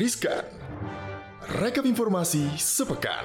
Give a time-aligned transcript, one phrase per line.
[0.00, 0.48] Riskan.
[1.60, 3.20] Rekap informasi sepekan.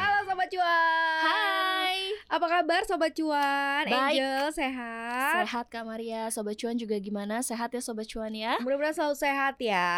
[0.00, 3.84] Halo Sobat Cuan Hai, Apa kabar Sobat Cuan?
[3.84, 4.16] Baik.
[4.16, 5.44] Angel sehat?
[5.44, 7.44] sehat Kak Maria, Sobat Cuan juga gimana?
[7.44, 8.56] Sehat ya Sobat Cuan ya?
[8.64, 9.88] Mudah-mudahan selalu sehat ya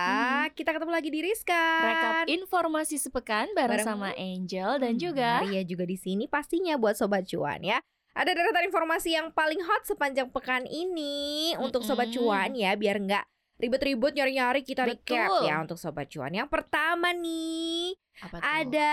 [0.50, 5.46] Kita ketemu lagi di Riskan Rekap informasi sepekan bareng, Bareng sama Angel dan Hmm, juga
[5.46, 7.78] Maria juga di sini pastinya buat Sobat Cuan ya
[8.20, 12.12] ada deretan informasi yang paling hot sepanjang pekan ini untuk Sobat.
[12.12, 13.24] Cuan ya Biar nggak
[13.56, 15.48] ribet-ribet nyari-nyari kita recap Betul.
[15.48, 18.44] ya untuk Sobat Cuan Yang pertama nih apa tuh?
[18.44, 18.92] ada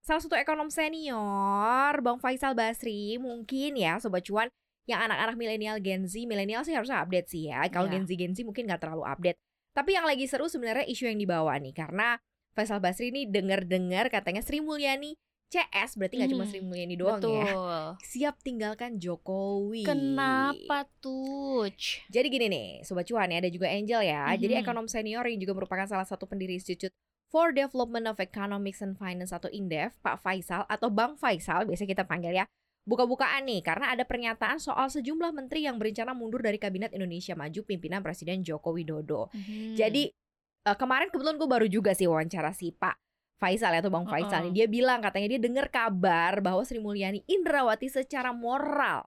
[0.00, 4.48] salah satu ekonom senior Bang Faisal Basri mungkin ya sobat cuan
[4.84, 8.00] yang anak-anak milenial Gen Z milenial sih harusnya update sih ya kalau Iya.
[8.00, 9.40] Gen Z Gen Z mungkin nggak terlalu update
[9.72, 12.20] tapi yang lagi seru sebenarnya isu yang dibawa nih karena
[12.52, 15.16] Faisal Basri ini dengar-dengar katanya Sri Mulyani
[15.54, 17.38] CS berarti nggak cuma Hmm, Sri Mulyani doang Betul.
[17.38, 17.54] ya
[18.02, 21.70] siap tinggalkan Jokowi Kenapa tuh?
[22.10, 24.34] Jadi gini nih, Sobat Cuan ya, ada juga Angel ya.
[24.34, 24.62] Jadi Mhm.
[24.62, 26.90] ekonom senior yang juga merupakan salah satu pendiri Institute
[27.30, 32.04] for Development of Economics and Finance atau INDEF, Pak Faisal atau Bang Faisal, biasa kita
[32.04, 32.44] panggil ya.
[32.84, 37.64] Buka-bukaan nih, karena ada pernyataan soal sejumlah menteri yang berencana mundur dari Kabinet Indonesia Maju
[37.64, 39.32] pimpinan Presiden Joko Widodo.
[39.32, 39.74] Mhm.
[39.74, 40.12] Jadi
[40.64, 43.03] eh, kemarin kebetulan gue baru juga sih wawancara si Pak
[43.38, 44.50] Faisal ya, atau Bang Faisal nih.
[44.50, 44.56] Uh-uh.
[44.56, 49.04] Dia bilang katanya dia dengar kabar bahwa Sri Mulyani Indrawati secara moral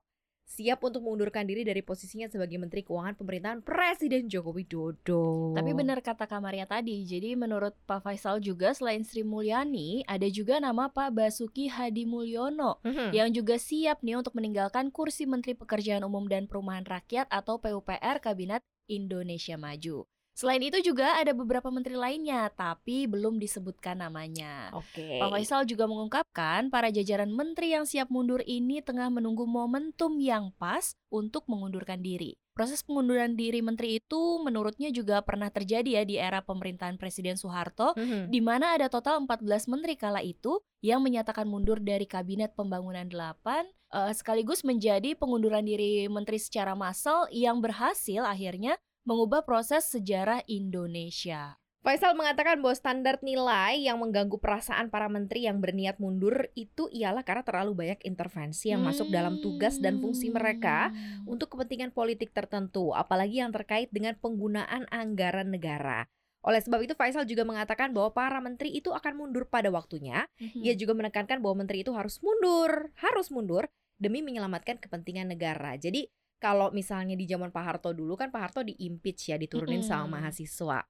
[0.47, 5.51] siap untuk mengundurkan diri dari posisinya sebagai Menteri Keuangan pemerintahan Presiden Joko Widodo.
[5.51, 10.23] Tapi benar kata Kak Maria tadi, jadi menurut Pak Faisal juga selain Sri Mulyani, ada
[10.31, 13.11] juga nama Pak Basuki Hadi Mulyono Mhm.
[13.11, 18.23] yang juga siap nih untuk meninggalkan kursi Menteri Pekerjaan Umum dan Perumahan Rakyat atau PUPR
[18.23, 20.07] Kabinet Indonesia Maju.
[20.37, 24.69] Selain itu juga ada beberapa menteri lainnya, tapi belum disebutkan namanya.
[24.69, 25.17] Oke.
[25.17, 30.53] Pak Faisal juga mengungkapkan para jajaran menteri yang siap mundur ini tengah menunggu momentum yang
[30.61, 32.37] pas untuk mengundurkan diri.
[32.53, 37.97] Proses pengunduran diri menteri itu menurutnya juga pernah terjadi ya di era pemerintahan Presiden Soeharto
[37.97, 38.29] Mhm.
[38.29, 43.65] di mana ada total 14 menteri kala itu yang menyatakan mundur dari Kabinet Pembangunan 8
[43.93, 51.55] eh, sekaligus menjadi pengunduran diri menteri secara massal yang berhasil akhirnya mengubah proses sejarah Indonesia.
[51.79, 57.23] Faisal mengatakan bahwa standar nilai yang mengganggu perasaan para menteri yang berniat mundur itu ialah
[57.23, 61.23] karena terlalu banyak intervensi yang masuk dalam tugas dan fungsi mereka Hmm.
[61.23, 66.11] untuk kepentingan politik tertentu, apalagi yang terkait dengan penggunaan anggaran negara.
[66.43, 70.27] Oleh sebab itu Faisal juga mengatakan bahwa para menteri itu akan mundur pada waktunya.
[70.43, 70.67] Mhm.
[70.67, 75.79] Ia juga menekankan bahwa menteri itu harus mundur, harus mundur demi menyelamatkan kepentingan negara.
[75.79, 80.05] Jadi kalau misalnya di zaman Pak Harto dulu kan Pak Harto di-impeach ya, diturunin sama
[80.05, 80.13] Mm-mm.
[80.21, 80.85] mahasiswa.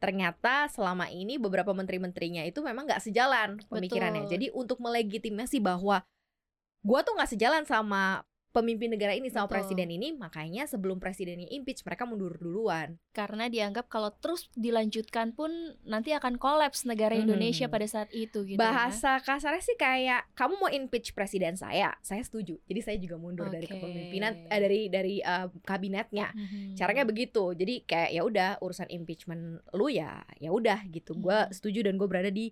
[0.00, 4.24] Ternyata selama ini beberapa menteri-menterinya itu memang nggak sejalan pemikirannya.
[4.24, 4.32] Betul.
[4.36, 6.04] Jadi untuk melegitimasi bahwa
[6.80, 9.54] gua tuh nggak sejalan sama pemimpin negara ini sama Betul.
[9.62, 12.98] presiden ini, makanya sebelum presidennya impeach mereka mundur duluan.
[13.10, 15.50] Karena dianggap kalau terus dilanjutkan pun
[15.82, 17.22] nanti akan kolaps negara Mhm.
[17.24, 18.60] Indonesia pada saat itu gitu ya.
[18.60, 22.58] Bahasa kasarnya sih kayak kamu mau impeach presiden saya, saya setuju.
[22.64, 23.78] Jadi saya juga mundur dari Oke.
[23.78, 26.30] kepemimpinan eh, dari dari eh, kabinetnya.
[26.30, 26.74] Mhm.
[26.74, 27.54] Caranya begitu.
[27.54, 29.40] Jadi kayak ya udah urusan impeachment
[29.72, 31.14] lu ya, ya udah gitu.
[31.14, 31.52] Gua Mhm.
[31.52, 32.50] setuju dan gue berada di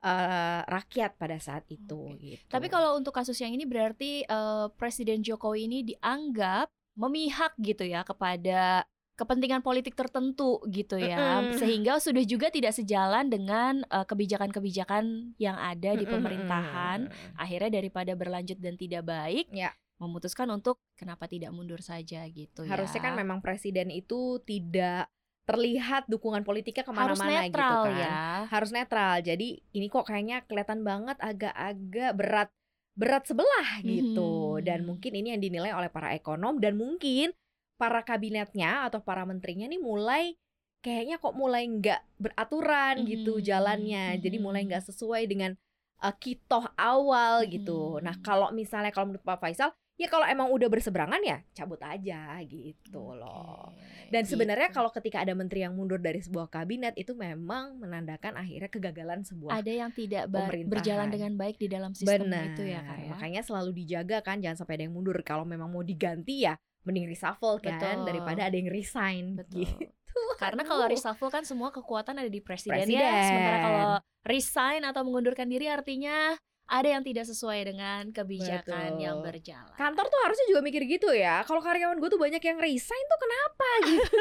[0.00, 2.18] eh, rakyat pada saat itu Oke.
[2.40, 2.48] gitu.
[2.48, 8.02] Tapi kalau untuk kasus yang ini berarti eh, Presiden Jokowi ini dianggap memihak gitu ya
[8.04, 8.84] kepada
[9.14, 11.44] kepentingan politik tertentu gitu ya.
[11.52, 17.12] Sehingga sudah juga tidak sejalan dengan eh, kebijakan-kebijakan yang ada di pemerintahan.
[17.36, 19.76] Akhirnya daripada berlanjut dan tidak baik, Ya.
[20.00, 22.72] memutuskan untuk kenapa tidak mundur saja gitu ya.
[22.72, 25.12] Harusnya kan memang presiden itu tidak
[25.50, 27.98] terlihat dukungan politiknya ke mana-mana gitu kan.
[27.98, 28.18] ya.
[28.46, 29.14] harus netral.
[29.20, 32.48] Jadi ini kok kayaknya kelihatan banget agak-agak berat
[32.94, 34.58] berat sebelah gitu.
[34.58, 34.64] Mhm.
[34.66, 37.32] Dan mungkin ini yang dinilai oleh para ekonom dan mungkin
[37.80, 40.36] para kabinetnya atau para menterinya nih mulai
[40.80, 43.44] kayaknya kok mulai nggak beraturan gitu Mhm.
[43.44, 44.04] jalannya.
[44.20, 45.56] Jadi mulai nggak sesuai dengan
[46.00, 48.00] uh, kitoh awal gitu.
[48.00, 48.04] Mhm.
[48.04, 52.40] Nah, kalau misalnya kalau menurut Pak Faisal, ya kalau emang udah berseberangan ya cabut aja
[52.48, 53.76] gitu loh.
[54.08, 54.80] Dan sebenarnya gitu.
[54.80, 59.60] kalau ketika ada menteri yang mundur dari sebuah kabinet itu memang menandakan akhirnya kegagalan sebuah
[59.60, 60.32] ada yang tidak
[60.64, 62.56] berjalan dengan baik di dalam sistem Benar.
[62.56, 63.08] itu ya kak ya.
[63.12, 65.20] Makanya selalu dijaga kan jangan sampai ada yang mundur.
[65.20, 66.56] Kalau memang mau diganti ya
[66.88, 68.08] mending reshuffle kan Betul.
[68.08, 69.68] daripada ada yang resign Betul.
[69.68, 69.84] gitu.
[70.42, 73.04] Karena kalau reshuffle kan semua kekuatan ada di presiden, Presiden.
[73.04, 73.20] ya.
[73.28, 73.84] Sementara kalau
[74.24, 76.40] resign atau mengundurkan diri artinya
[76.70, 79.02] ada yang tidak sesuai dengan kebijakan Betul.
[79.02, 79.74] yang berjalan.
[79.74, 81.42] Kantor tuh harusnya juga mikir gitu ya.
[81.42, 84.18] Kalau karyawan gue tuh banyak yang resign tuh kenapa gitu.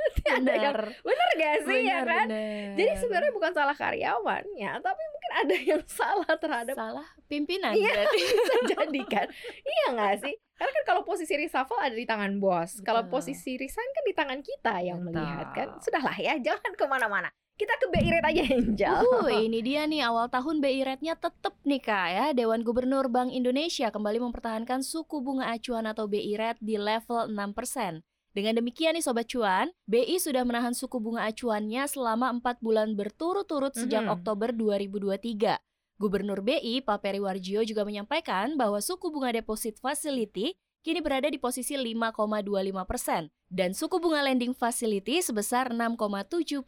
[0.00, 2.26] Nanti ada yang bener gak sih ya benar, kan?
[2.28, 2.72] benar.
[2.76, 8.08] Jadi sebenarnya bukan salah karyawannya, tapi mungkin ada yang salah terhadap salah pimpinan Iya.
[8.16, 9.26] bisa jadi kan
[9.62, 13.88] iya nggak sih Karena kan kalau posisi reshuffle ada di tangan bos, kalau posisi resign
[13.96, 15.16] kan di tangan kita yang Betul.
[15.16, 15.68] melihat kan.
[15.80, 17.32] Sudahlah ya, jangan ke mana-mana.
[17.60, 19.04] Kita ke BI rate aja Angel.
[19.20, 22.26] Uh, ini dia nih awal tahun BI rate-nya tetap nih Kak ya.
[22.32, 28.00] Dewan Gubernur Bank Indonesia kembali mempertahankan suku bunga acuan atau BI rate di level 6%.
[28.32, 33.76] Dengan demikian nih Sobat Cuan, BI sudah menahan suku bunga acuannya selama 4 bulan berturut-turut
[33.76, 34.14] sejak Mhm.
[34.16, 35.60] Oktober 2023.
[36.00, 41.76] Gubernur BI, Pak Periwarjio juga menyampaikan bahwa suku bunga deposit facility kini berada di posisi
[41.76, 46.64] 5,25 persen dan suku bunga lending facility sebesar 6,75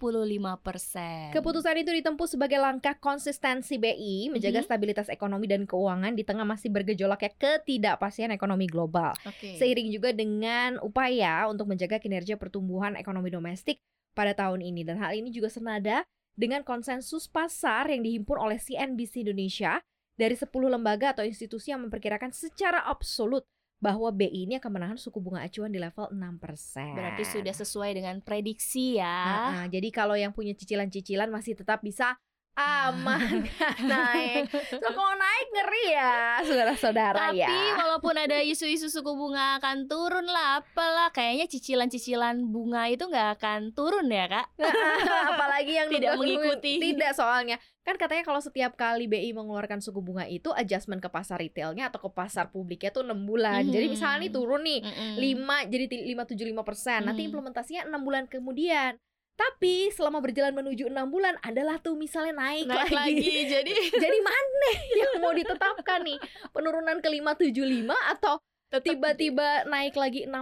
[0.60, 1.32] persen.
[1.32, 4.66] Keputusan itu ditempuh sebagai langkah konsistensi BI menjaga Mhm.
[4.68, 9.16] stabilitas ekonomi dan keuangan di tengah masih bergejolaknya ketidakpastian ekonomi global.
[9.24, 9.56] Oke.
[9.56, 13.80] Seiring juga dengan upaya untuk menjaga kinerja pertumbuhan ekonomi domestik
[14.12, 16.04] pada tahun ini dan hal ini juga senada
[16.36, 19.80] dengan konsensus pasar yang dihimpun oleh CNBC Indonesia
[20.20, 23.48] dari 10 lembaga atau institusi yang memperkirakan secara absolut
[23.82, 26.94] bahwa BI ini akan menahan suku bunga acuan di level 6%.
[26.94, 29.50] Berarti sudah sesuai dengan prediksi ya.
[29.50, 32.14] Nah, jadi kalau yang punya cicilan-cicilan masih tetap bisa
[32.54, 33.48] aman
[33.90, 34.44] naik.
[34.68, 37.48] So, kalau naik ngeri ya, saudara-saudara Tapi ya.
[37.74, 43.72] walaupun ada isu-isu suku bunga akan turun lah, apalah kayaknya cicilan-cicilan bunga itu nggak akan
[43.72, 44.46] turun ya kak?
[45.32, 46.76] Apalagi yang Tidak mengikuti.
[46.78, 51.36] Tidak soalnya kan katanya kalau setiap kali BI mengeluarkan suku bunga itu adjustment ke pasar
[51.36, 53.66] retailnya atau ke pasar publiknya tuh enam bulan.
[53.66, 53.92] Jadi Mhm.
[53.92, 55.12] misalnya nih turun nih Mm-mm.
[55.18, 55.84] 5 jadi
[56.14, 57.00] 575 persen.
[57.02, 57.28] Nanti Hmm.
[57.32, 59.00] implementasinya enam bulan kemudian.
[59.32, 63.48] Tapi selama berjalan menuju enam bulan adalah tuh misalnya naik, naik lagi.
[63.48, 63.72] Jadi
[64.04, 66.18] Jadi mana yang mau ditetapkan nih?
[66.52, 68.38] Penurunan ke 575 atau
[68.72, 70.32] tiba-tiba naik lagi 6%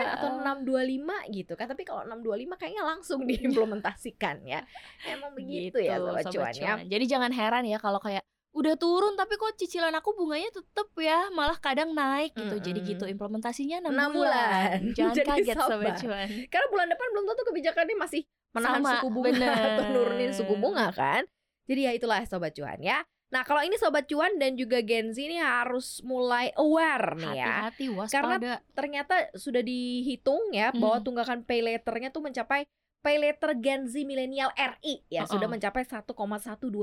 [0.00, 0.56] atau Ah.
[0.56, 1.68] 625 gitu kan.
[1.68, 4.64] Tapi kalau 625 kayaknya langsung diimplementasikan ya.
[5.04, 6.76] Emang begitu ya sobat, cuan ya.
[6.80, 6.88] cuan.
[6.88, 11.26] Jadi jangan heran ya kalau kayak udah turun tapi kok cicilan aku bunganya tetep ya
[11.28, 12.56] malah kadang naik gitu.
[12.56, 12.90] Jadi Mm-mm.
[12.94, 14.78] gitu implementasinya 6, Enam bulan.
[14.96, 16.28] Jangan Jadi kaget sobat cuan.
[16.46, 19.58] Karena bulan depan belum tentu kebijakannya masih menahan Sama, suku bunga bener.
[19.74, 21.22] atau nurunin suku bunga kan.
[21.66, 23.02] Jadi ya itulah sobat cuan ya.
[23.32, 27.66] Nah, kalau ini sobat cuan dan juga Gen Z ini harus mulai aware nih ya.
[27.66, 28.36] Hati-hati Karena
[28.70, 30.78] ternyata sudah dihitung ya Hmm.
[30.78, 32.62] bahwa tunggakan pay letternya tuh mencapai
[33.02, 35.34] pay letter Gen Z milenial RI ya Uh-uh.
[35.34, 36.14] sudah mencapai 1,12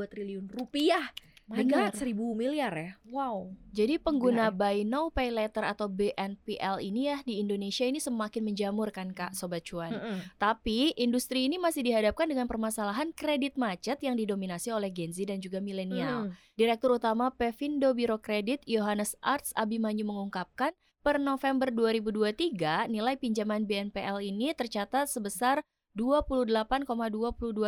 [0.05, 1.15] triliun rupiah.
[1.51, 1.91] My Bener.
[1.91, 2.91] God, 1000 miliar ya.
[3.11, 3.51] Wow.
[3.75, 8.41] Jadi pengguna Gila buy now pay later atau BNPL ini ya di Indonesia ini semakin
[8.47, 9.91] menjamur kan Kak Sobat Cuan.
[9.91, 10.17] Mm-mm.
[10.39, 15.43] Tapi industri ini masih dihadapkan dengan permasalahan kredit macet yang didominasi oleh Gen Z dan
[15.43, 16.31] juga milenial.
[16.31, 16.55] Mm.
[16.55, 20.71] Direktur Utama Pevindo Biro Kredit Yohanes Arts Abimanyu mengungkapkan
[21.03, 25.59] per November 2023 nilai pinjaman BNPL ini tercatat sebesar
[25.97, 26.87] 28,22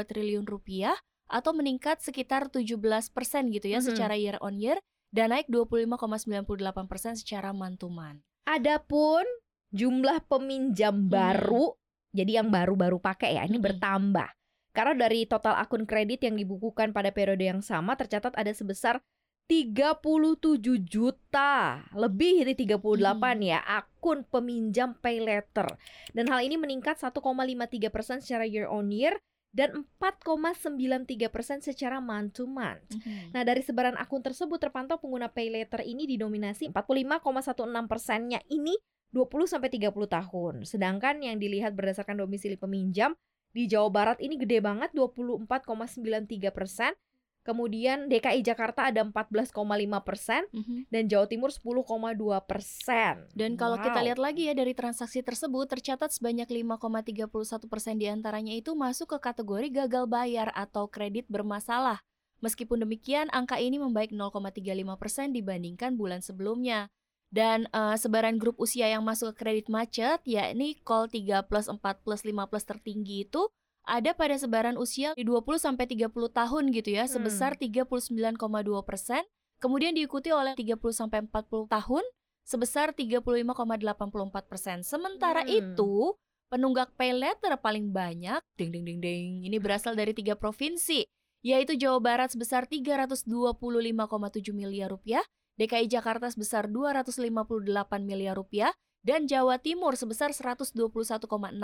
[0.07, 0.95] triliun rupiah
[1.33, 3.85] atau meningkat sekitar 17 persen gitu ya Mhm.
[3.89, 4.77] secara year on year
[5.09, 8.21] dan naik 25,98 persen secara mantuman.
[8.45, 9.25] Adapun
[9.73, 11.09] jumlah peminjam Hmm.
[11.09, 11.65] baru,
[12.13, 13.65] jadi yang baru-baru pakai ya, ini Mm-mm.
[13.73, 14.29] bertambah.
[14.73, 19.01] Karena dari total akun kredit yang dibukukan pada periode yang sama tercatat ada sebesar
[19.45, 23.49] 37 juta, lebih dari 38 Hmm.
[23.53, 25.67] ya, akun peminjam pay letter.
[26.09, 29.13] Dan hal ini meningkat 1,53 persen secara year on year
[29.53, 32.89] dan 4,93 persen secara month to month.
[32.89, 33.37] Mhm.
[33.37, 38.73] Nah, dari sebaran akun tersebut terpantau pengguna pay letter ini didominasi 45,16 persennya ini
[39.13, 40.65] 20 sampai 30 tahun.
[40.65, 43.13] Sedangkan yang dilihat berdasarkan domisili peminjam
[43.53, 46.97] di Jawa Barat ini gede banget 24,93 persen.
[47.43, 50.87] Kemudian DKI Jakarta ada 14,5 persen Mhm.
[50.87, 53.27] dan Jawa Timur 10,2 persen.
[53.35, 54.05] Dan kalau kita Wow.
[54.07, 59.17] lihat lagi ya dari transaksi tersebut tercatat sebanyak 5,31 persen di antaranya itu masuk ke
[59.19, 61.99] kategori gagal bayar atau kredit bermasalah.
[62.39, 66.87] Meskipun demikian, angka ini membaik 0,35 persen dibandingkan bulan sebelumnya.
[67.27, 72.03] Dan eh, sebaran grup usia yang masuk ke kredit macet, yakni call 3 plus, 4
[72.05, 73.49] plus, 5 plus tertinggi itu
[73.83, 77.13] ada pada sebaran usia di 20 sampai 30 tahun gitu ya, Hmm.
[77.19, 79.23] sebesar 39,2 persen.
[79.59, 82.03] Kemudian diikuti oleh 30 sampai 40 tahun
[82.43, 84.83] sebesar 35,84 persen.
[84.83, 85.51] Sementara Hmm.
[85.51, 86.15] itu
[86.51, 91.07] penunggak pay letter paling banyak, ding ding ding ding, ini berasal dari tiga provinsi,
[91.41, 95.23] yaitu Jawa Barat sebesar 325,7 miliar rupiah,
[95.57, 98.69] DKI Jakarta sebesar 258 miliar rupiah,
[99.03, 100.79] dan Jawa Timur sebesar 121,6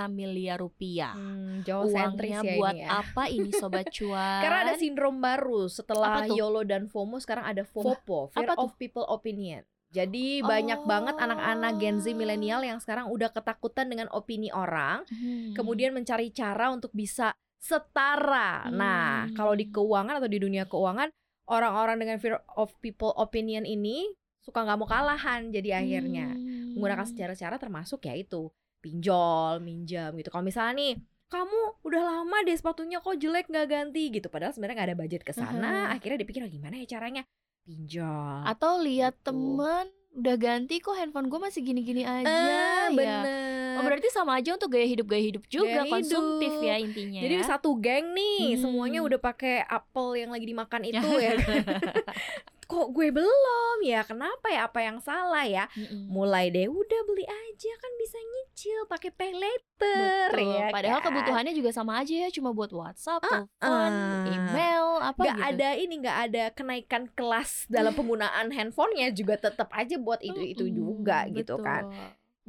[0.10, 1.16] miliar rupiah.
[1.16, 2.90] Hmm, Jawa Uangnya ya buat ini ya.
[3.00, 4.44] apa ini sobat cuan?
[4.44, 6.28] Karena ada sindrom baru setelah?
[6.28, 8.62] YOLO dan FOMO sekarang ada FOPO, Fear Apa tuh?
[8.62, 9.64] of People Opinion.
[9.90, 12.14] Jadi banyak banget anak-anak Gen Z Oh.
[12.14, 15.56] milenial yang sekarang udah ketakutan dengan opini orang, Hmm.
[15.56, 18.70] kemudian mencari cara untuk bisa setara.
[18.70, 19.74] Nah, kalau di Hmm.
[19.74, 21.10] keuangan atau di dunia keuangan,
[21.46, 24.06] orang-orang dengan fear of people opinion ini
[24.40, 26.28] suka nggak mau kalahan jadi akhirnya.
[26.30, 26.49] Hmm.
[26.80, 28.48] Menggunakan secara cara termasuk ya itu
[28.80, 30.30] pinjol, minjam gitu.
[30.30, 30.94] Kalau misalnya nih
[31.28, 35.22] kamu udah lama deh sepatunya kok jelek nggak ganti gitu padahal sebenarnya nggak ada budget
[35.22, 35.94] ke sana Mhm.
[35.94, 37.22] akhirnya dipikir "Ah, gimana ya caranya
[37.62, 39.30] pinjol Atau lihat Gitu.
[39.30, 42.90] temen udah ganti kok handphone gue masih gini-gini aja ah ya.
[42.90, 46.66] bener Oh berarti sama aja untuk gaya hidup gaya hidup juga Gaya konsumtif hidup.
[46.66, 47.22] ya intinya.
[47.22, 48.60] Jadi satu geng nih, Hmm.
[48.60, 51.38] semuanya udah pakai apel yang lagi dimakan itu ya.
[51.38, 51.38] kan?
[52.70, 54.06] Kok gue belum ya?
[54.06, 54.70] Kenapa ya?
[54.70, 55.66] Apa yang salah ya?
[55.74, 56.06] Mm-mm.
[56.14, 60.54] Mulai deh, udah beli aja kan bisa nyicil pakai pay later Betul.
[60.54, 60.70] ya.
[60.70, 61.10] Padahal kan?
[61.10, 64.30] kebutuhannya juga sama aja ya, cuma buat WhatsApp, telepon, ah.
[64.30, 65.50] email, apa nggak gitu.
[65.50, 70.66] ada ini nggak ada kenaikan kelas dalam penggunaan handphonenya juga tetap aja buat itu itu
[70.70, 71.90] juga gitu kan.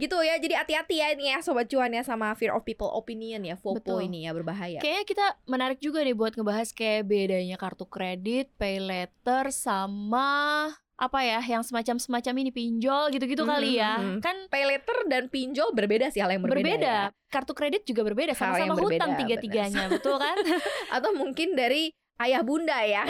[0.00, 3.44] Gitu ya jadi hati-hati ya ini ya sobat cuan ya sama fear of people opinion
[3.44, 4.08] ya FOPO Betul.
[4.08, 8.80] ini ya berbahaya Kayaknya kita menarik juga nih buat ngebahas kayak bedanya kartu kredit, pay
[8.80, 13.96] letter, sama apa ya yang semacam-semacam ini pinjol gitu-gitu kali ya.
[13.96, 14.20] Mhm.
[14.20, 16.96] Kan pay later dan pinjol berbeda sih hal yang berbeda, berbeda.
[17.08, 17.28] ya.
[17.32, 20.36] Kartu kredit juga berbeda, sama-sama hutang tiga-tiganya, betul kan?
[20.96, 23.02] atau mungkin dari ayah bunda ya.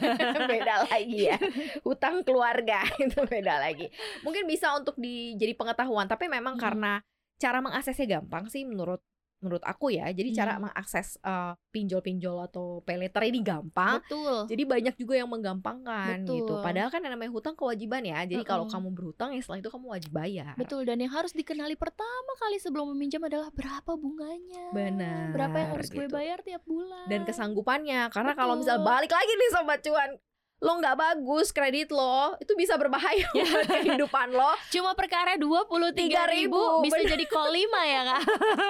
[0.50, 1.38] Beda lagi ya.
[1.86, 3.88] Hutang keluarga itu beda lagi.
[4.26, 6.62] Mungkin bisa untuk di jadi pengetahuan tapi memang Hmm.
[6.62, 6.92] karena
[7.36, 9.04] cara mengaksesnya gampang sih menurut
[9.46, 10.66] menurut aku ya jadi cara Hmm.
[10.66, 14.48] mengakses eh, pinjol-pinjol atau pay ini gampang betul.
[14.48, 16.64] jadi banyak juga yang menggampangkan gitu Betul.
[16.64, 18.74] padahal kan yang namanya hutang kewajiban ya jadi kalau Mm-mm.
[18.74, 22.56] kamu berhutang ya setelah itu kamu wajib bayar Betul dan yang harus dikenali pertama kali
[22.56, 24.72] sebelum meminjam adalah berapa bunganya.
[24.72, 26.14] Benar, Berapa yang harus gue gitu.
[26.14, 27.06] bayar tiap bulan.
[27.06, 30.10] dan kesanggupannya karena kalau misal balik lagi nih sobat cuan
[30.56, 34.56] lo nggak bagus kredit lo itu bisa berbahaya buat kehidupan lo.
[34.72, 37.10] Cuma perkara dua puluh tiga ribu 3.000, bisa bener.
[37.12, 38.22] jadi 5 ya kak.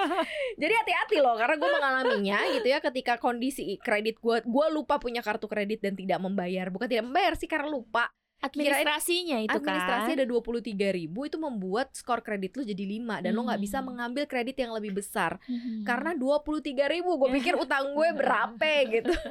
[0.61, 5.23] jadi hati-hati loh karena gue mengalaminya gitu ya ketika kondisi kredit gue gue lupa punya
[5.23, 6.67] kartu kredit dan tidak membayar.
[6.67, 10.15] Bukan tidak membayar sih karena lupa Administrasinya itu administrasi kan.
[10.15, 13.57] ada dua puluh tiga ribu itu membuat skor kredit lo jadi 5 dan lo nggak
[13.59, 13.87] bisa Hmm.
[13.87, 15.81] mengambil kredit yang lebih besar Mhm.
[15.83, 19.09] karena dua puluh tiga ribu gue pikir utang gue berapa gitu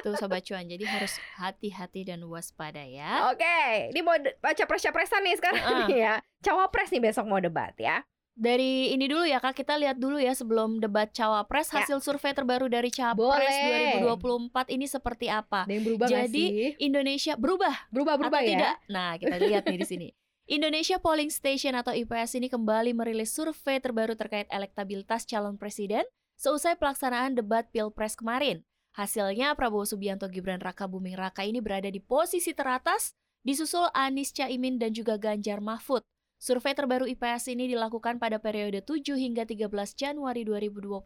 [0.00, 3.28] Tuh sobat cuan, jadi harus hati-hati dan waspada ya.
[3.28, 5.76] Oke, ini mau baca pres-presan nih sekarang Heeh.
[5.84, 6.14] nih ya.
[6.40, 8.00] Cawapres nih besok mau debat ya.
[8.40, 11.84] Dari ini dulu ya kak, kita lihat dulu ya sebelum debat cawapres Ya.
[11.84, 14.00] hasil survei terbaru dari capres Boleh.
[14.00, 15.68] 2024 ini seperti apa?
[15.68, 16.48] Ada yang berubah Jadi, sih?
[16.80, 18.56] Indonesia berubah Berubah-berubah atau ya.
[18.56, 18.74] tidak?
[18.88, 20.08] Nah, kita lihat nih di sini.
[20.56, 26.08] Indonesia Polling Station atau IPS ini kembali merilis survei terbaru terkait elektabilitas calon presiden
[26.40, 28.64] seusai pelaksanaan debat Pilpres kemarin.
[28.96, 33.12] Hasilnya Prabowo Subianto Gibran Raka Buming Raka ini berada di posisi teratas,
[33.44, 36.02] disusul Anies Caimin dan juga Ganjar Mahfud.
[36.40, 41.04] Survei terbaru IPS ini dilakukan pada periode 7 hingga 13 Januari 2024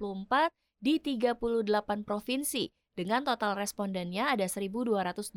[0.79, 5.35] di 38 provinsi dengan total respondennya ada 1.220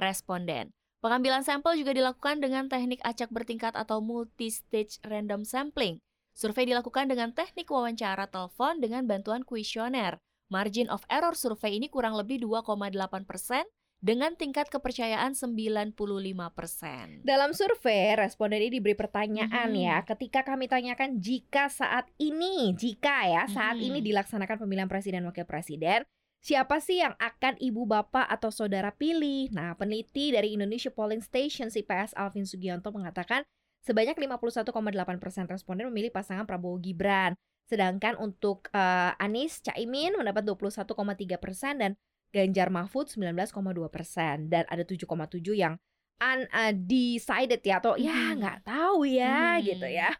[0.00, 0.72] responden.
[1.04, 6.00] Pengambilan sampel juga dilakukan dengan teknik acak bertingkat atau multi-stage random sampling.
[6.32, 10.16] Survei dilakukan dengan teknik wawancara telepon dengan bantuan kuesioner.
[10.48, 13.68] Margin of error survei ini kurang lebih 2,8 persen
[14.00, 17.20] dengan tingkat kepercayaan 95 persen.
[17.20, 19.76] Dalam survei, responden ini diberi pertanyaan Mhm.
[19.76, 19.96] ya.
[20.08, 23.86] Ketika kami tanyakan jika saat ini, jika ya saat Mhm.
[23.92, 26.08] ini dilaksanakan pemilihan presiden wakil presiden,
[26.40, 29.52] siapa sih yang akan ibu bapak atau saudara pilih?
[29.52, 33.44] Nah, peneliti dari Indonesia Polling Station IPS Alvin Sugianto mengatakan
[33.84, 37.36] sebanyak 51,8% responden memilih pasangan Prabowo Gibran.
[37.68, 41.94] Sedangkan untuk eh, Anies Caimin mendapat 21,3% dan
[42.30, 45.74] Ganjar Mahfud 19,2 persen dan ada 7,7 yang
[46.20, 48.36] undecided ya atau ya Mhm.
[48.38, 49.64] nggak tahu ya Mhm.
[49.66, 50.10] gitu ya.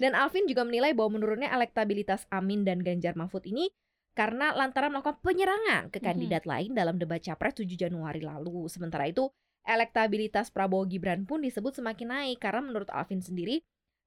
[0.00, 3.68] Dan Alvin juga menilai bahwa menurunnya elektabilitas Amin dan Ganjar Mahfud ini
[4.16, 6.04] karena lantaran melakukan penyerangan ke Mhm.
[6.04, 8.64] kandidat lain dalam debat capres 7 Januari lalu.
[8.72, 9.28] Sementara itu
[9.62, 13.60] elektabilitas Prabowo Gibran pun disebut semakin naik karena menurut Alvin sendiri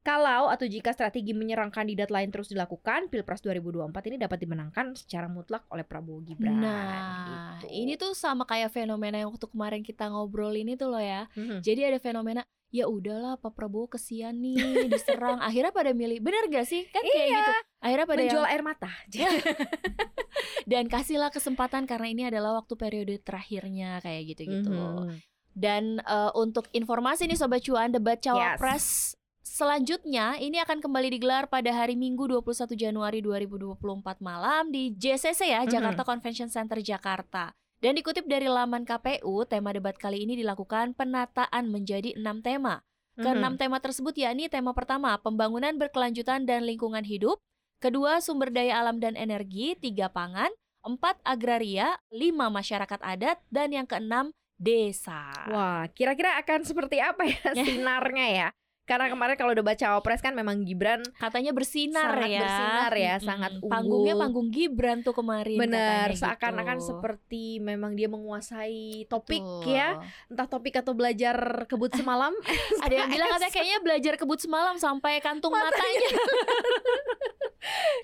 [0.04, 5.32] kalau atau jika strategi menyerang kandidat lain terus dilakukan, Pilpres 2024 ini dapat dimenangkan secara
[5.32, 6.60] mutlak oleh Prabowo Gibran.
[6.60, 7.72] Nah, gitu.
[7.72, 11.32] ini tuh sama kayak fenomena yang waktu kemarin kita ngobrol ini tuh loh ya.
[11.40, 11.64] Mhm.
[11.64, 15.40] Jadi ada fenomena ya udahlah Pak Prabowo kesian nih diserang.
[15.48, 16.20] Akhirnya pada milih.
[16.20, 16.84] Bener gak sih?
[16.92, 17.38] Kan kayak Iya.
[17.40, 17.52] gitu.
[17.80, 18.92] Akhirnya pada menjual yang, air mata.
[20.72, 24.68] dan kasihlah kesempatan karena ini adalah waktu periode terakhirnya kayak gitu-gitu.
[24.68, 25.16] Mhm.
[25.56, 31.70] Dan eh, untuk informasi nih sobat cuan, debat cawapres selanjutnya ini akan kembali digelar pada
[31.70, 35.68] hari Minggu 21 Januari 2024 malam di JCC ya.
[35.68, 37.54] Jakarta Convention Center Jakarta.
[37.84, 42.80] Dan dikutip dari laman KPU, tema debat kali ini dilakukan penataan menjadi enam tema.
[43.14, 47.38] Keenam tema tersebut yakni tema pertama, pembangunan berkelanjutan dan lingkungan hidup.
[47.78, 49.76] Kedua, sumber daya alam dan energi.
[49.76, 50.50] Tiga, pangan.
[50.82, 52.00] Empat, agraria.
[52.10, 53.38] Lima, masyarakat adat.
[53.52, 55.30] Dan yang keenam, desa.
[55.52, 58.48] Wah, kira-kira akan seperti apa ya sinarnya ya?
[58.84, 62.42] Karena kemarin kalau udah baca Opres kan memang Gibran Katanya bersinar Sangat ya.
[62.44, 63.24] bersinar ya, Mm-mm.
[63.24, 63.72] sangat unggul.
[63.72, 65.56] Panggungnya panggung Gibran tuh kemarin.
[65.56, 66.88] benar katanya seakan-akan gitu.
[66.92, 69.72] seperti memang dia menguasai topik Betul.
[69.72, 72.36] ya, entah topik atau belajar kebut semalam.
[72.84, 76.10] Ada yang bilang katanya kayaknya belajar kebut semalam sampai kantung matanya.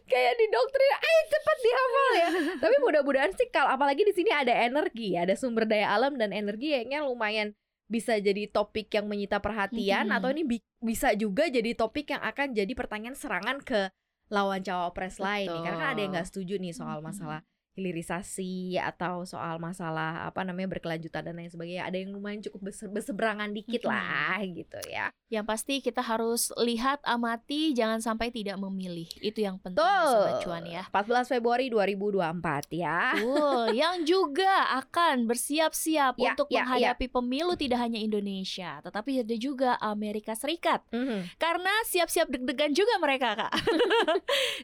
[0.09, 2.29] kayak di doktrin, ayo cepat dihafal ya.
[2.55, 6.71] Tapi mudah-mudahan sih kalau apalagi di sini ada energi, ada sumber daya alam dan energi
[6.71, 7.51] kayaknya lumayan
[7.89, 10.15] bisa jadi topik yang menyita perhatian Mhm.
[10.15, 13.89] atau ini bi- bisa juga jadi topik yang akan jadi pertanyaan serangan ke
[14.29, 15.61] lawan cawapres lain nih.
[15.65, 17.41] Karena kan ada yang nggak setuju nih soal masalah
[17.79, 21.87] hilirisasi atau soal masalah apa namanya berkelanjutan dan lain sebagainya.
[21.87, 23.89] Ada yang lumayan cukup berseberangan dikit Mhm.
[23.89, 25.07] lah gitu ya.
[25.29, 29.05] Yang pasti kita harus lihat, amati, jangan sampai tidak memilih.
[29.19, 29.85] Itu yang penting Tuh.
[29.85, 30.83] ya, Sobat Cuan ya.
[30.89, 33.13] 14 Februari 2024 ya.
[33.13, 34.49] Betul, yang juga
[34.81, 40.81] akan bersiap-siap Ya, untuk ya, menghadapi pemilu tidak hanya Indonesia, tetapi ada juga Amerika Serikat.
[40.89, 41.37] Mhm.
[41.37, 43.53] Karena siap-siap deg-degan juga mereka, Kak.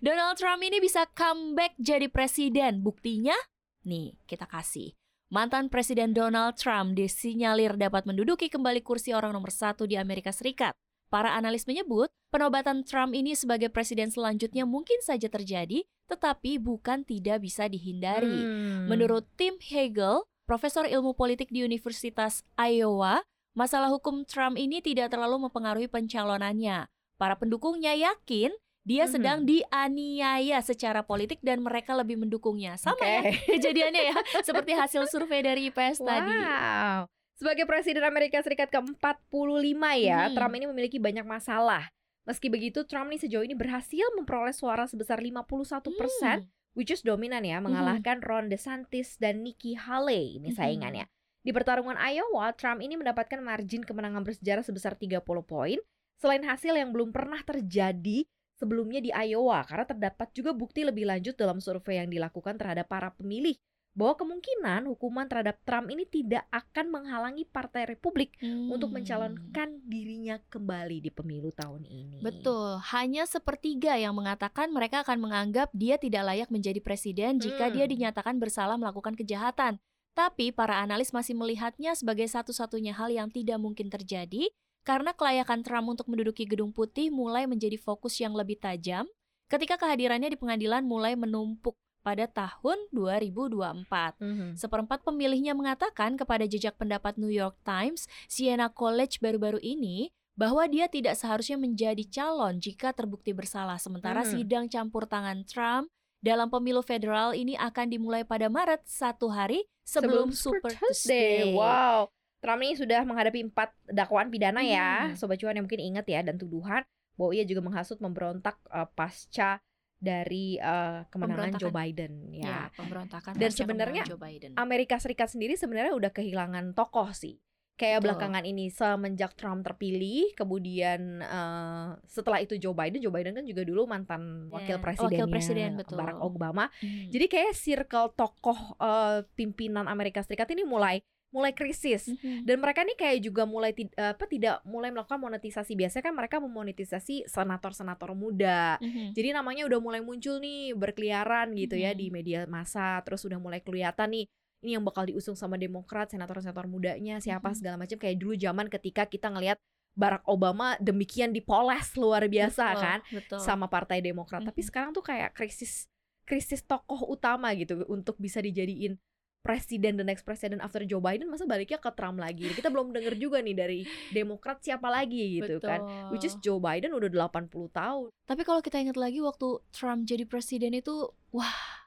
[0.01, 2.81] Donald Trump ini bisa comeback jadi presiden.
[3.05, 3.37] Buktinya,
[3.85, 4.97] nih kita kasih.
[5.29, 10.73] Mantan Presiden Donald Trump disinyalir dapat menduduki kembali kursi orang nomor satu di Amerika Serikat.
[11.13, 17.45] Para analis menyebut, penobatan Trump ini sebagai presiden selanjutnya mungkin saja terjadi, tetapi bukan tidak
[17.45, 18.41] bisa dihindari.
[18.41, 18.89] Hmm.
[18.89, 23.21] Menurut Tim Hegel, profesor ilmu politik di Universitas Iowa,
[23.53, 26.89] masalah hukum Trump ini tidak terlalu mempengaruhi pencalonannya.
[27.21, 28.49] Para pendukungnya yakin
[28.85, 29.11] dia Mhm.
[29.11, 32.77] sedang dianiaya secara politik dan mereka lebih mendukungnya.
[32.77, 33.03] Sama Oke.
[33.03, 33.21] ya
[33.57, 36.29] kejadiannya ya, seperti hasil survei dari IPS tadi.
[36.31, 37.09] Wow.
[37.35, 40.35] Sebagai Presiden Amerika Serikat ke-45 ya, Hmm.
[40.37, 41.89] Trump ini memiliki banyak masalah.
[42.23, 46.49] Meski begitu, Trump ini sejauh ini berhasil memperoleh suara sebesar 51%, Hmm.
[46.73, 50.57] which is dominan ya, mengalahkan Ron DeSantis dan Nikki Haley ini Mhm.
[50.57, 51.05] saingannya.
[51.41, 55.77] Di pertarungan Iowa, Trump ini mendapatkan margin kemenangan bersejarah sebesar 30 poin,
[56.17, 61.35] selain hasil yang belum pernah terjadi sebelumnya di Iowa, karena terdapat juga bukti lebih lanjut
[61.35, 63.55] dalam survei yang dilakukan terhadap para pemilih
[63.95, 68.99] bahwa kemungkinan hukuman terhadap Trump ini tidak akan menghalangi Partai Republik untuk Hmm.
[68.99, 72.19] mencalonkan dirinya kembali di pemilu tahun ini.
[72.19, 77.87] Betul, hanya sepertiga yang mengatakan mereka akan menganggap dia tidak layak menjadi presiden jika dia
[77.87, 77.93] Hmm.
[77.95, 79.79] dinyatakan bersalah melakukan kejahatan.
[80.11, 84.51] Tapi para analis masih melihatnya sebagai satu-satunya hal yang tidak mungkin terjadi
[84.85, 89.09] karena kelayakan Trump untuk menduduki Gedung Putih mulai menjadi fokus yang lebih tajam
[89.49, 91.73] ketika kehadirannya di pengadilan mulai menumpuk
[92.05, 94.21] pada tahun 2024.
[94.21, 94.53] Mhm.
[94.61, 100.85] Seperempat pemilihnya mengatakan kepada jejak pendapat New York Times, Siena College baru-baru ini, bahwa dia
[100.85, 103.81] tidak seharusnya menjadi calon jika terbukti bersalah.
[103.81, 104.31] Sementara Hmm.
[104.37, 105.89] sidang campur tangan Trump
[106.21, 111.57] dalam pemilu federal ini akan dimulai pada Maret, satu hari sebelum, Super Tuesday.
[111.57, 112.13] Wow.
[112.45, 115.17] Trump ini sudah menghadapi empat dakwaan pidana ya, Hmm.
[115.17, 119.57] sobat cuan yang mungkin ingat ya dan tuduhan bahwa ia juga menghasut memberontak eh, pasca
[119.97, 121.73] dari eh, kemenangan Joe.
[121.73, 122.59] Biden Ya, ya.
[122.75, 124.53] pemberontakan Dan sebenarnya Joe Biden.
[124.55, 127.41] Amerika Serikat sendiri sebenarnya udah kehilangan tokoh sih.
[127.75, 128.07] Kayak Betul.
[128.07, 133.63] belakangan ini semenjak Trump terpilih, kemudian eh, setelah itu Joe Biden, Joe Biden kan juga
[133.63, 135.97] dulu mantan wakil Ya, presidennya wakil presiden, betul.
[135.97, 136.71] Barack Obama.
[136.79, 137.09] Hmm.
[137.09, 141.01] Jadi kayak circle tokoh eh, pimpinan Amerika Serikat ini mulai
[141.33, 142.07] mulai krisis.
[142.07, 142.45] Mhm.
[142.47, 145.75] Dan mereka nih kayak juga mulai tid- apa tidak mulai melakukan monetisasi.
[145.75, 148.79] Biasanya kan mereka memonetisasi senator-senator muda.
[148.79, 149.11] Mhm.
[149.11, 151.99] Jadi namanya udah mulai muncul nih berkeliaran gitu ya Mhm.
[151.99, 153.03] di media massa.
[153.03, 154.25] Terus udah mulai kelihatan nih
[154.63, 157.57] ini yang bakal diusung sama Demokrat, senator-senator mudanya siapa Mhm.
[157.59, 159.59] segala macam kayak dulu zaman ketika kita ngelihat
[159.95, 163.39] Barack Obama demikian dipoles luar biasa Betul, kan betul.
[163.39, 164.43] sama Partai Demokrat.
[164.43, 164.67] Tapi Mhm.
[164.67, 165.87] sekarang tuh kayak krisis
[166.25, 168.97] krisis tokoh utama gitu untuk bisa dijadiin
[169.45, 172.49] presiden the next president after Joe Biden masa baliknya ke Trump lagi.
[172.49, 173.79] Kita belum denger juga nih dari
[174.09, 176.09] Demokrat siapa lagi gitu kan.
[176.09, 176.57] Which is Betul.
[176.57, 178.09] Joe Biden udah 80 tahun.
[178.25, 181.84] Tapi kalau kita ingat lagi waktu Trump jadi presiden itu, wah,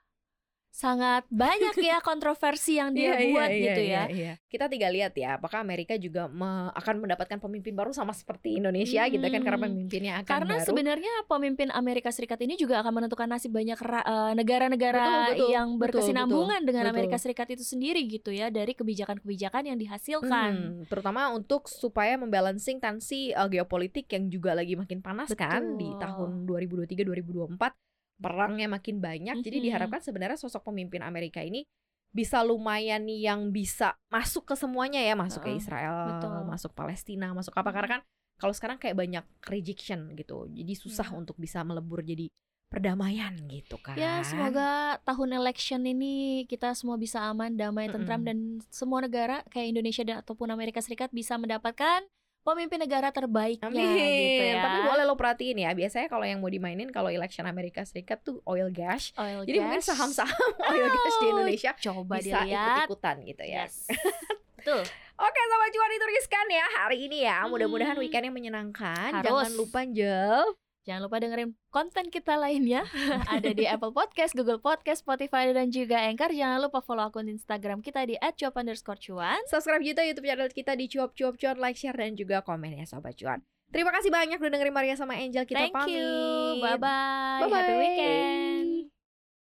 [0.79, 4.05] sangat banyak ya kontroversi yang dia Iya, buat iya, gitu iya, ya.
[4.14, 4.33] iya.
[4.47, 9.03] Kita tinggal lihat ya, apakah Amerika juga me- akan mendapatkan pemimpin baru sama seperti Indonesia
[9.11, 9.67] gitu kan karena Hmm.
[9.75, 10.67] pemimpinnya akan Karena baru.
[10.71, 15.69] sebenarnya pemimpin Amerika Serikat ini juga akan menentukan nasib banyak eh, negara-negara Betul, betul, yang
[15.75, 16.95] betul, berkesinambungan dengan betul.
[16.95, 20.53] Amerika Serikat itu sendiri gitu ya dari kebijakan-kebijakan yang dihasilkan.
[20.55, 25.91] Hmm, terutama untuk supaya membalancing tensi uh, geopolitik yang juga lagi makin panas kan di
[25.91, 25.99] Betul.
[25.99, 27.88] tahun 2023-2024
[28.18, 29.64] perangnya makin banyak jadi Mhm.
[29.64, 31.62] diharapkan sebenarnya sosok pemimpin Amerika ini
[32.09, 36.38] bisa lumayan nih yang bisa masuk ke semuanya ya masuk ke Heeh, Israel betul.
[36.44, 38.00] masuk Palestina masuk apa karena kan
[38.38, 41.14] kalau sekarang kayak banyak rejection gitu jadi susah Ya.
[41.14, 42.26] untuk bisa melebur jadi
[42.68, 48.28] perdamaian gitu kan Ya, semoga tahun election ini kita semua bisa aman, damai, tentram Mm-mm.
[48.28, 52.04] dan semua negara kayak Indonesia dan ataupun Amerika Serikat bisa mendapatkan
[52.40, 53.98] pemimpin negara terbaiknya Amin.
[54.16, 54.62] gitu ya.
[54.62, 58.40] Tapi boleh lo perhatiin ya, biasanya kalau yang mau dimainin kalau election Amerika Serikat tuh
[58.42, 59.12] oil gas.
[59.14, 59.87] Oil Jadi mungkin gas.
[59.87, 60.33] saham-saham
[60.70, 63.64] oil gas di Oh, Indonesia coba bisa ikut-ikutan gitu ya.
[63.64, 63.85] Yes.
[64.59, 64.83] Betul.
[65.18, 67.42] Oke, sama cuan itu riskan ya hari ini ya.
[67.44, 68.03] Mudah-mudahan Hmm.
[68.03, 69.11] weekend yang menyenangkan.
[69.12, 69.24] Harus.
[69.24, 70.42] Jangan lupa Jel.
[70.88, 72.88] Jangan lupa dengerin konten kita lainnya.
[73.29, 76.33] Ada di Apple Podcast, Google Podcast, Spotify, dan juga Anchor.
[76.33, 79.37] Jangan lupa follow akun Instagram kita di @cuap_cuan.
[79.53, 82.88] Subscribe juga YouTube channel kita di cuap cuap cuan, like, share dan juga komen ya
[82.88, 83.44] sobat cuan.
[83.68, 85.44] Terima kasih banyak udah dengerin Maria sama Angel.
[85.44, 85.92] Kita Thank pamit.
[85.92, 86.09] you,
[86.64, 87.53] bye-bye Bye-bye.
[87.53, 88.97] Happy weekend